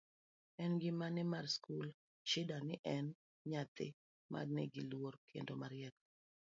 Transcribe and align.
e 0.63 0.65
ngimane 0.73 1.21
mar 1.33 1.45
skul, 1.55 1.87
Shida 2.29 2.57
ne 2.67 2.75
en 2.95 3.05
nyadhi 3.49 3.89
ma 4.31 4.39
nigi 4.55 4.81
luor 4.91 5.13
kendo 5.29 5.53
mariek 5.61 5.95